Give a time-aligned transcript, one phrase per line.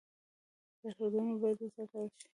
[0.79, 2.25] سرحدونه باید وساتل شي